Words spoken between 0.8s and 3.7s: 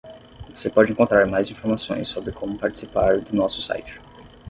encontrar mais informações sobre como participar do nosso